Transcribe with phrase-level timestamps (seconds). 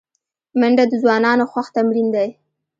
[0.59, 2.29] منډه د ځوانانو خوښ تمرین دی